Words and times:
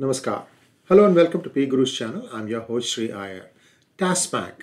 Namaskar. 0.00 0.44
Hello 0.88 1.06
and 1.06 1.16
welcome 1.16 1.42
to 1.42 1.50
P 1.50 1.66
Guru's 1.66 1.92
channel. 1.92 2.28
I'm 2.32 2.46
your 2.46 2.60
host 2.60 2.92
Sree 2.92 3.10
Iyer. 3.10 3.50
TASMAC. 3.98 4.60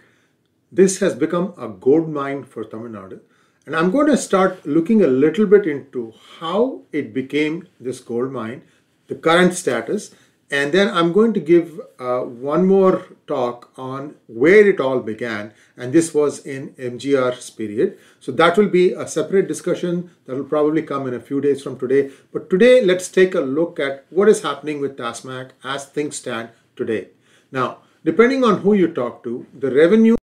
This 0.71 0.99
has 0.99 1.13
become 1.13 1.53
a 1.57 1.67
gold 1.67 2.07
mine 2.07 2.45
for 2.45 2.63
Tamil 2.63 2.87
Nadu. 2.93 3.19
And 3.65 3.75
I'm 3.75 3.91
going 3.91 4.07
to 4.07 4.15
start 4.15 4.65
looking 4.65 5.03
a 5.03 5.07
little 5.07 5.45
bit 5.45 5.67
into 5.67 6.13
how 6.39 6.83
it 6.93 7.13
became 7.13 7.67
this 7.81 7.99
gold 7.99 8.31
mine, 8.31 8.61
the 9.07 9.15
current 9.15 9.53
status, 9.55 10.15
and 10.51 10.71
then 10.71 10.89
I'm 10.89 11.11
going 11.11 11.33
to 11.33 11.39
give 11.39 11.79
uh, 11.97 12.19
one 12.21 12.67
more 12.67 13.05
talk 13.25 13.71
on 13.77 14.15
where 14.27 14.67
it 14.67 14.79
all 14.79 14.99
began, 14.99 15.53
and 15.75 15.91
this 15.91 16.13
was 16.13 16.45
in 16.45 16.69
MGR's 16.73 17.49
period. 17.49 17.97
So 18.19 18.31
that 18.33 18.55
will 18.57 18.69
be 18.69 18.91
a 18.91 19.07
separate 19.07 19.47
discussion 19.47 20.11
that 20.25 20.35
will 20.35 20.43
probably 20.43 20.83
come 20.83 21.07
in 21.07 21.15
a 21.15 21.19
few 21.19 21.41
days 21.41 21.63
from 21.63 21.79
today. 21.79 22.11
But 22.31 22.49
today, 22.49 22.83
let's 22.83 23.09
take 23.09 23.33
a 23.33 23.39
look 23.39 23.79
at 23.79 24.05
what 24.11 24.29
is 24.29 24.43
happening 24.43 24.79
with 24.79 24.97
TASMAC 24.97 25.51
as 25.63 25.85
things 25.85 26.17
stand 26.17 26.49
today. 26.75 27.09
Now, 27.51 27.79
depending 28.03 28.43
on 28.43 28.59
who 28.59 28.73
you 28.73 28.87
talk 28.87 29.23
to, 29.23 29.47
the 29.57 29.71
revenue 29.71 30.15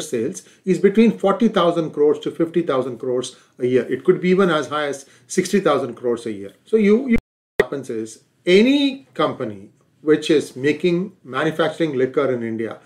sales 0.00 0.42
is 0.64 0.78
between 0.78 1.18
40,000 1.18 1.90
crores 1.90 2.18
to 2.20 2.30
50,000 2.30 2.98
crores 2.98 3.36
a 3.58 3.66
year. 3.66 3.84
It 3.90 4.04
could 4.04 4.20
be 4.20 4.30
even 4.30 4.50
as 4.50 4.68
high 4.68 4.86
as 4.86 5.06
60,000 5.26 5.94
crores 5.94 6.26
a 6.26 6.32
year. 6.32 6.52
So 6.64 6.76
you, 6.76 7.08
you 7.08 7.16
what 7.58 7.66
happens 7.66 7.90
is 7.90 8.24
any 8.46 9.06
company 9.14 9.70
which 10.02 10.30
is 10.30 10.54
making 10.54 11.12
manufacturing 11.24 11.94
liquor 11.94 12.32
in 12.32 12.42
India, 12.42 12.78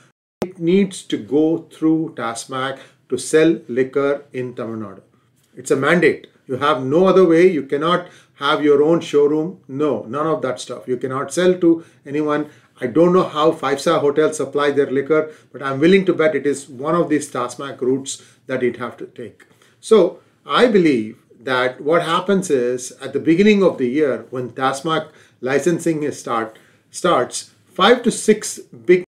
it 0.42 0.58
needs 0.58 1.02
to 1.02 1.16
go 1.16 1.66
through 1.72 2.14
TASMAC 2.16 2.78
to 3.08 3.18
sell 3.18 3.58
liquor 3.68 4.24
in 4.32 4.54
Tamil 4.54 4.76
Nadu. 4.76 5.02
It's 5.56 5.72
a 5.72 5.76
mandate. 5.76 6.28
You 6.46 6.56
have 6.56 6.84
no 6.84 7.06
other 7.06 7.26
way. 7.26 7.50
You 7.50 7.64
cannot 7.64 8.08
have 8.34 8.62
your 8.62 8.82
own 8.82 9.00
showroom. 9.00 9.60
No, 9.66 10.04
none 10.04 10.26
of 10.26 10.42
that 10.42 10.60
stuff. 10.60 10.86
You 10.86 10.96
cannot 10.96 11.32
sell 11.32 11.54
to 11.58 11.84
anyone. 12.06 12.50
I 12.80 12.86
don't 12.86 13.12
know 13.12 13.24
how 13.24 13.50
five-star 13.50 13.98
hotels 13.98 14.36
supply 14.36 14.70
their 14.70 14.90
liquor, 14.90 15.32
but 15.52 15.62
I'm 15.62 15.80
willing 15.80 16.04
to 16.06 16.14
bet 16.14 16.36
it 16.36 16.46
is 16.46 16.68
one 16.68 16.94
of 16.94 17.08
these 17.08 17.28
TASMAC 17.30 17.80
routes 17.80 18.22
that 18.46 18.62
it 18.62 18.76
have 18.76 18.96
to 18.98 19.06
take. 19.06 19.44
So 19.80 20.20
I 20.46 20.68
believe 20.68 21.18
that 21.40 21.80
what 21.80 22.02
happens 22.02 22.50
is 22.50 22.92
at 23.00 23.12
the 23.12 23.20
beginning 23.20 23.62
of 23.62 23.78
the 23.78 23.88
year 23.88 24.26
when 24.30 24.50
TASMAC 24.50 25.10
licensing 25.40 26.02
is 26.02 26.18
start 26.18 26.58
starts, 26.90 27.52
five 27.66 28.02
to 28.02 28.10
six 28.10 28.58
big 28.58 29.04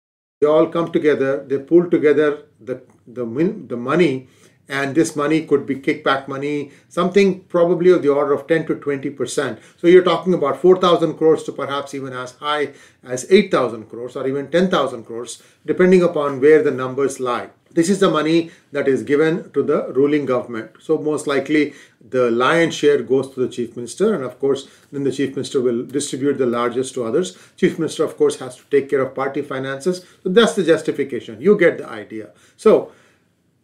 they 0.41 0.47
all 0.47 0.67
come 0.67 0.91
together, 0.93 1.45
they 1.45 1.59
pull 1.59 1.89
together 1.89 2.43
the 2.61 2.83
the, 3.07 3.25
the 3.67 3.77
money 3.77 4.29
and 4.69 4.95
this 4.95 5.15
money 5.15 5.45
could 5.45 5.67
be 5.67 5.77
kickback 5.77 6.27
money, 6.27 6.73
something 6.89 7.41
probably 7.45 7.91
of 7.91 8.03
the 8.03 8.09
order 8.09 8.33
of 8.33 8.47
10 8.47 8.67
to 8.67 8.75
20 8.77 9.11
percent. 9.11 9.59
So 9.77 9.87
you're 9.87 10.05
talking 10.05 10.35
about 10.35 10.61
4,000 10.61 11.15
crores 11.15 11.43
to 11.45 11.53
perhaps 11.53 11.95
even 11.95 12.13
as 12.13 12.33
high 12.33 12.73
as 13.03 13.31
8,000 13.31 13.85
crores 13.91 14.17
or 14.17 14.27
even 14.27 14.51
10,000 14.51 15.05
crores, 15.05 15.43
depending 15.67 16.03
upon 16.03 16.41
where 16.41 16.63
the 16.63 16.71
numbers 16.71 17.21
lie. 17.21 17.51
This 17.75 17.91
is 17.91 17.99
the 17.99 18.11
money 18.11 18.53
that 18.71 18.87
is 18.87 19.03
given 19.03 19.51
to 19.51 19.63
the 19.63 19.93
ruling 19.93 20.27
government. 20.27 20.71
So 20.81 20.97
most 20.97 21.27
likely 21.27 21.75
the 22.09 22.31
lion's 22.31 22.75
share 22.75 23.03
goes 23.03 23.35
to 23.35 23.41
the 23.41 23.49
chief 23.49 23.77
minister 23.77 24.15
and 24.15 24.23
of 24.23 24.39
course 24.39 24.69
then 24.93 25.03
the 25.03 25.11
chief 25.11 25.35
minister 25.35 25.61
will 25.61 25.85
distribute 25.85 26.39
the 26.39 26.47
largest 26.47 26.95
to 26.95 27.05
others. 27.05 27.37
Chief 27.57 27.79
minister 27.79 28.05
of 28.05 28.17
course 28.17 28.39
has 28.39 28.57
to 28.57 28.63
take 28.71 28.89
care 28.89 29.01
of 29.01 29.15
party 29.15 29.43
finances. 29.43 30.07
So 30.23 30.29
that's 30.29 30.55
the 30.55 30.63
justification. 30.63 31.41
You 31.41 31.59
get 31.59 31.79
the 31.79 31.89
idea. 31.89 32.31
So 32.57 32.93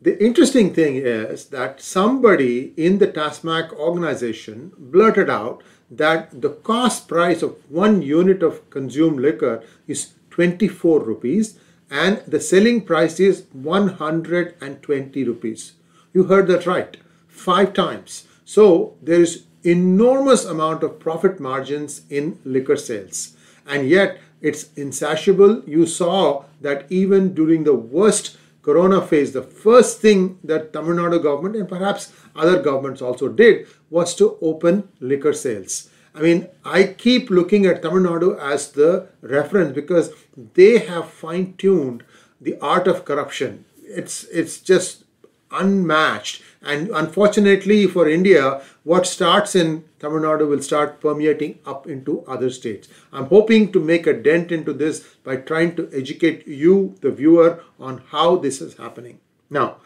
the 0.02 0.20
interesting 0.22 0.74
thing 0.74 0.96
is 0.96 1.46
that 1.46 1.80
somebody 1.80 2.72
in 2.76 2.98
the 2.98 3.06
TASMAC 3.06 3.72
organization 3.74 4.72
blurted 4.76 5.30
out 5.30 5.62
that 5.90 6.42
the 6.42 6.50
cost 6.50 7.06
price 7.06 7.42
of 7.42 7.56
one 7.68 8.02
unit 8.02 8.42
of 8.42 8.68
consumed 8.70 9.20
liquor 9.20 9.62
is 9.86 10.14
24 10.30 11.00
rupees 11.00 11.58
and 11.90 12.22
the 12.26 12.40
selling 12.40 12.82
price 12.82 13.18
is 13.18 13.44
120 13.52 15.24
rupees. 15.24 15.72
You 16.12 16.24
heard 16.24 16.46
that 16.46 16.66
right, 16.66 16.96
five 17.26 17.74
times. 17.74 18.24
So 18.44 18.96
there 19.02 19.20
is 19.20 19.44
enormous 19.62 20.44
amount 20.44 20.82
of 20.82 20.98
profit 21.00 21.40
margins 21.40 22.02
in 22.08 22.38
liquor 22.44 22.76
sales. 22.76 23.36
And 23.66 23.88
yet 23.88 24.18
it's 24.40 24.72
insatiable. 24.74 25.62
You 25.66 25.86
saw 25.86 26.44
that 26.60 26.86
even 26.90 27.34
during 27.34 27.64
the 27.64 27.74
worst 27.74 28.36
corona 28.62 29.04
phase, 29.06 29.32
the 29.32 29.42
first 29.42 30.00
thing 30.00 30.38
that 30.44 30.72
Tamil 30.72 30.96
Nadu 30.96 31.22
government 31.22 31.56
and 31.56 31.68
perhaps 31.68 32.12
other 32.36 32.62
governments 32.62 33.02
also 33.02 33.28
did 33.28 33.66
was 33.90 34.14
to 34.16 34.38
open 34.40 34.88
liquor 35.00 35.32
sales. 35.32 35.90
I 36.14 36.20
mean, 36.20 36.48
I 36.64 36.84
keep 36.84 37.30
looking 37.30 37.66
at 37.66 37.82
Tamil 37.82 38.02
Nadu 38.02 38.38
as 38.40 38.72
the 38.72 39.08
reference 39.20 39.74
because 39.74 40.12
they 40.54 40.78
have 40.78 41.08
fine 41.08 41.54
tuned 41.56 42.02
the 42.40 42.58
art 42.60 42.88
of 42.88 43.04
corruption. 43.04 43.64
It's, 43.82 44.24
it's 44.24 44.60
just 44.60 45.04
unmatched. 45.52 46.42
And 46.62 46.90
unfortunately 46.90 47.86
for 47.86 48.08
India, 48.08 48.62
what 48.84 49.06
starts 49.06 49.54
in 49.54 49.84
Tamil 49.98 50.20
Nadu 50.20 50.48
will 50.48 50.62
start 50.62 51.00
permeating 51.00 51.58
up 51.64 51.86
into 51.86 52.24
other 52.26 52.50
states. 52.50 52.88
I'm 53.12 53.26
hoping 53.26 53.72
to 53.72 53.80
make 53.80 54.06
a 54.06 54.12
dent 54.12 54.50
into 54.50 54.72
this 54.72 55.00
by 55.24 55.36
trying 55.36 55.76
to 55.76 55.88
educate 55.92 56.46
you, 56.46 56.96
the 57.00 57.10
viewer, 57.10 57.62
on 57.78 58.02
how 58.08 58.36
this 58.36 58.60
is 58.60 58.76
happening. 58.76 59.20
Now, 59.48 59.76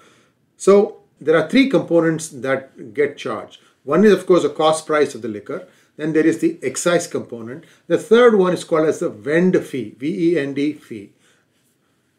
so 0.57 1.03
there 1.21 1.37
are 1.37 1.49
three 1.49 1.69
components 1.69 2.29
that 2.29 2.95
get 2.95 3.17
charged. 3.17 3.59
One 3.85 4.05
is, 4.05 4.13
of 4.13 4.27
course, 4.27 4.43
the 4.43 4.51
cost 4.51 4.87
price 4.87 5.15
of 5.15 5.23
the 5.23 5.29
liquor. 5.29 5.67
Then 5.97 6.13
there 6.13 6.27
is 6.27 6.39
the 6.39 6.59
excise 6.63 7.07
component. 7.07 7.65
The 7.87 7.99
third 7.99 8.37
one 8.37 8.53
is 8.53 8.65
called 8.65 8.89
as 8.89 8.99
the 8.99 9.09
vend 9.09 9.57
fee, 9.65 9.95
V-E-N-D 9.99 10.75
fee. 10.75 11.13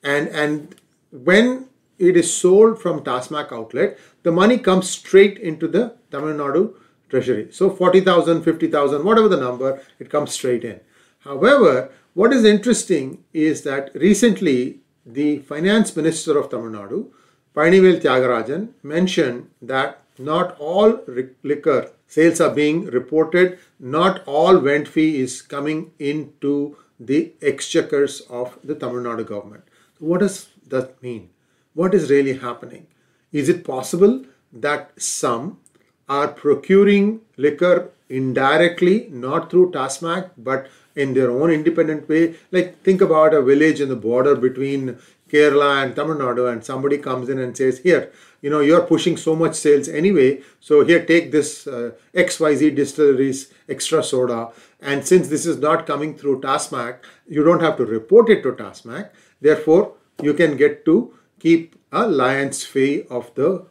And, 0.03 0.27
and 0.29 0.75
when 1.11 1.67
it 1.97 2.15
is 2.15 2.33
sold 2.33 2.81
from 2.81 3.01
TASMAC 3.01 3.51
outlet, 3.51 3.97
the 4.23 4.31
money 4.31 4.57
comes 4.57 4.89
straight 4.89 5.37
into 5.37 5.67
the 5.67 5.95
Tamil 6.11 6.35
Nadu 6.35 6.73
treasury. 7.09 7.51
So 7.51 7.69
40,000, 7.69 8.43
50,000, 8.43 9.03
whatever 9.03 9.27
the 9.27 9.37
number, 9.37 9.81
it 9.99 10.09
comes 10.09 10.31
straight 10.31 10.63
in. 10.63 10.79
However, 11.19 11.91
what 12.13 12.31
is 12.31 12.45
interesting 12.45 13.23
is 13.33 13.63
that 13.63 13.91
recently 13.95 14.79
the 15.05 15.39
finance 15.39 15.95
minister 15.95 16.37
of 16.37 16.49
Tamil 16.49 16.71
Nadu, 16.71 17.09
Palanivel 17.53 18.01
Thiagarajan, 18.01 18.69
mentioned 18.83 19.49
that 19.61 20.01
not 20.17 20.55
all 20.59 21.01
liquor 21.43 21.91
sales 22.07 22.39
are 22.39 22.53
being 22.53 22.85
reported, 22.85 23.59
not 23.79 24.23
all 24.25 24.59
vend 24.59 24.87
fee 24.87 25.19
is 25.21 25.41
coming 25.41 25.91
into 25.99 26.77
the 26.99 27.33
exchequers 27.41 28.21
of 28.29 28.57
the 28.63 28.75
Tamil 28.75 29.03
Nadu 29.03 29.25
government. 29.25 29.63
What 29.99 30.19
does 30.19 30.49
that 30.67 31.01
mean? 31.01 31.29
What 31.73 31.93
is 31.93 32.09
really 32.09 32.37
happening? 32.37 32.87
Is 33.31 33.49
it 33.49 33.65
possible 33.65 34.23
that 34.53 34.91
some 34.97 35.59
are 36.07 36.29
procuring 36.29 37.21
liquor 37.37 37.91
indirectly, 38.09 39.07
not 39.11 39.49
through 39.49 39.71
TASMAC, 39.71 40.31
but 40.37 40.67
in 40.95 41.13
their 41.13 41.31
own 41.31 41.51
independent 41.51 42.07
way? 42.07 42.35
Like 42.51 42.81
think 42.83 43.01
about 43.01 43.33
a 43.33 43.41
village 43.41 43.81
in 43.81 43.89
the 43.89 43.95
border 43.95 44.35
between 44.35 44.97
Kerala 45.29 45.83
and 45.83 45.95
Tamil 45.95 46.17
Nadu 46.17 46.51
and 46.51 46.63
somebody 46.63 46.97
comes 46.97 47.29
in 47.29 47.39
and 47.39 47.57
says, 47.57 47.79
here, 47.79 48.11
you 48.41 48.49
know, 48.49 48.59
you're 48.59 48.83
pushing 48.83 49.17
so 49.17 49.35
much 49.35 49.55
sales 49.55 49.89
anyway, 49.89 50.41
so 50.59 50.85
here, 50.85 51.03
take 51.03 51.31
this 51.31 51.65
uh, 51.65 51.91
XYZ 52.13 52.75
distilleries 52.75 53.51
extra 53.67 54.03
soda. 54.03 54.49
And 54.79 55.05
since 55.05 55.29
this 55.29 55.45
is 55.47 55.57
not 55.57 55.87
coming 55.87 56.15
through 56.15 56.41
TASMAC, 56.41 56.97
you 57.27 57.43
don't 57.43 57.61
have 57.61 57.77
to 57.77 57.85
report 57.85 58.29
it 58.29 58.43
to 58.43 58.51
TASMAC. 58.51 59.09
Therefore, 59.41 59.95
you 60.21 60.33
can 60.33 60.57
get 60.57 60.85
to 60.85 61.13
keep 61.39 61.75
a 61.91 62.07
lion's 62.07 62.63
fee 62.63 63.05
of 63.09 63.33
the 63.35 63.65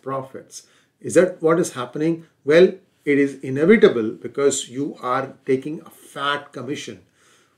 profits. 0.00 0.66
Is 1.00 1.14
that 1.14 1.42
what 1.42 1.58
is 1.58 1.72
happening? 1.72 2.26
Well, 2.44 2.74
it 3.04 3.18
is 3.18 3.40
inevitable 3.40 4.10
because 4.10 4.68
you 4.68 4.96
are 5.00 5.34
taking 5.46 5.80
a 5.82 5.90
fat 5.90 6.52
commission. 6.52 7.00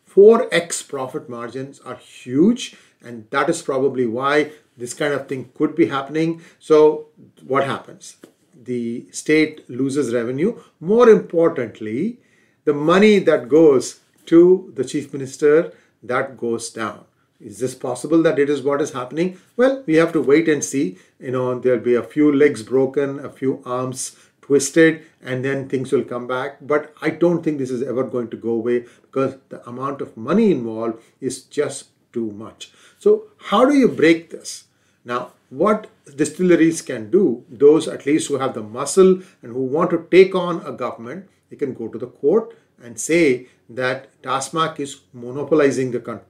4x 0.09 0.87
profit 0.89 1.29
margins 1.29 1.81
are 1.81 1.97
huge 1.97 2.77
and 3.03 3.27
that 3.31 3.49
is 3.49 3.62
probably 3.62 4.06
why 4.06 4.53
this 4.77 4.94
kind 4.94 5.12
of 5.12 5.29
thing 5.29 5.50
could 5.55 5.75
be 5.75 5.87
happening. 5.87 6.43
So 6.59 7.06
what 7.47 7.65
happens? 7.65 8.17
The 8.55 9.06
state 9.11 9.69
loses 9.69 10.15
revenue. 10.15 10.61
More 10.81 11.09
importantly, 11.09 12.19
the 12.65 12.75
money 12.75 13.19
that 13.21 13.49
goes 13.49 14.00
to 14.27 14.73
the 14.75 14.85
chief 14.85 15.12
minister, 15.12 15.73
that 16.03 16.37
goes 16.37 16.71
down. 16.71 17.05
Is 17.41 17.59
this 17.59 17.75
possible 17.75 18.23
that 18.23 18.38
it 18.38 18.49
is 18.49 18.62
what 18.62 18.81
is 18.81 18.93
happening? 18.93 19.41
Well, 19.56 19.83
we 19.85 19.97
have 19.97 20.12
to 20.12 20.23
wait 20.23 20.49
and 20.49 20.62
see. 20.62 20.99
You 21.19 21.33
know, 21.33 21.59
there'll 21.59 21.81
be 21.81 21.97
a 21.97 22.03
few 22.03 22.33
legs 22.33 22.62
broken, 22.62 23.19
a 23.19 23.31
few 23.31 23.62
arms 23.67 24.17
twisted, 24.43 25.05
and 25.23 25.44
then 25.44 25.69
things 25.69 25.93
will 25.93 26.05
come 26.05 26.27
back. 26.27 26.59
But 26.61 26.94
I 27.00 27.11
don't 27.11 27.43
think 27.43 27.59
this 27.59 27.71
is 27.71 27.83
ever 27.83 28.05
going 28.05 28.29
to 28.31 28.37
go 28.37 28.50
away 28.50 28.85
because 29.03 29.37
the 29.49 29.67
amount 29.69 30.03
of 30.03 30.17
money 30.17 30.50
involved 30.50 31.03
is 31.21 31.43
just 31.44 31.87
too 32.12 32.31
much. 32.33 32.71
So 32.99 33.29
how 33.50 33.65
do 33.65 33.75
you 33.75 33.89
break 33.89 34.31
this? 34.31 34.65
Now, 35.05 35.33
what 35.49 35.89
distilleries 36.17 36.83
can 36.83 37.11
do, 37.11 37.44
those 37.49 37.89
at 37.89 38.06
least 38.06 38.29
who 38.29 38.39
have 38.39 38.55
the 38.55 38.62
muscle 38.62 39.21
and 39.43 39.53
who 39.53 39.62
want 39.62 39.91
to 39.91 40.06
take 40.11 40.35
on 40.35 40.65
a 40.67 40.73
government, 40.73 41.29
they 41.50 41.56
can 41.56 41.75
go 41.75 41.88
to 41.88 41.99
the 41.99 42.06
court 42.06 42.56
and 42.83 42.99
say 42.99 43.49
that 43.69 44.23
Tasmac 44.23 44.81
is 44.81 45.00
monopolizing 45.12 45.91
the, 45.93 46.21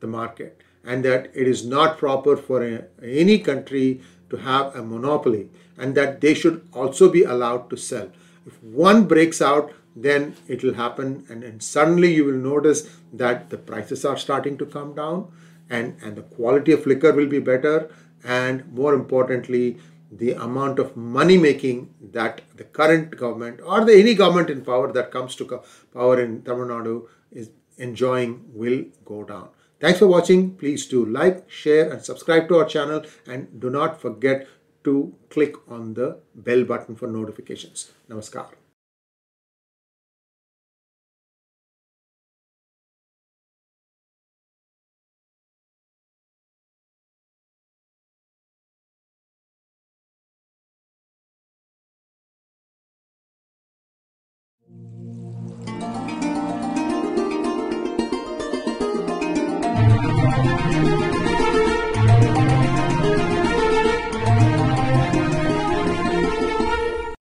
the 0.00 0.06
market 0.06 0.62
and 0.84 1.04
that 1.04 1.30
it 1.34 1.46
is 1.46 1.64
not 1.64 1.98
proper 1.98 2.36
for 2.36 2.64
a, 2.64 2.84
any 3.02 3.38
country 3.38 4.00
to 4.30 4.36
have 4.36 4.74
a 4.74 4.82
monopoly 4.82 5.48
and 5.76 5.94
that 5.94 6.20
they 6.20 6.34
should 6.34 6.66
also 6.72 7.10
be 7.10 7.22
allowed 7.24 7.68
to 7.70 7.76
sell. 7.76 8.10
If 8.46 8.62
one 8.62 9.04
breaks 9.06 9.42
out, 9.42 9.72
then 9.96 10.36
it 10.48 10.62
will 10.62 10.74
happen 10.74 11.26
and, 11.28 11.42
and 11.42 11.62
suddenly 11.62 12.14
you 12.14 12.24
will 12.24 12.32
notice 12.54 12.88
that 13.12 13.50
the 13.50 13.58
prices 13.58 14.04
are 14.04 14.16
starting 14.16 14.56
to 14.58 14.66
come 14.66 14.94
down 14.94 15.30
and, 15.68 15.96
and 16.02 16.16
the 16.16 16.22
quality 16.22 16.72
of 16.72 16.86
liquor 16.86 17.12
will 17.12 17.26
be 17.26 17.40
better 17.40 17.90
and 18.24 18.72
more 18.72 18.94
importantly 18.94 19.78
the 20.12 20.32
amount 20.32 20.78
of 20.78 20.96
money 20.96 21.38
making 21.38 21.92
that 22.12 22.40
the 22.56 22.64
current 22.64 23.16
government 23.16 23.60
or 23.64 23.84
the 23.84 23.94
any 23.94 24.14
government 24.14 24.50
in 24.50 24.64
power 24.64 24.92
that 24.92 25.10
comes 25.10 25.36
to 25.36 25.62
power 25.94 26.20
in 26.20 26.42
Tamil 26.42 26.66
Nadu 26.66 27.06
is 27.30 27.50
enjoying 27.78 28.44
will 28.52 28.84
go 29.04 29.24
down. 29.24 29.48
Thanks 29.80 29.98
for 29.98 30.06
watching. 30.06 30.56
Please 30.56 30.86
do 30.86 31.06
like, 31.06 31.50
share 31.50 31.90
and 31.90 32.02
subscribe 32.02 32.48
to 32.48 32.58
our 32.58 32.66
channel 32.66 33.02
and 33.26 33.58
do 33.58 33.70
not 33.70 34.00
forget 34.00 34.46
to 34.84 35.14
click 35.30 35.54
on 35.70 35.94
the 35.94 36.18
bell 36.34 36.64
button 36.64 36.96
for 36.96 37.06
notifications. 37.06 37.90
Namaskar. 38.10 38.48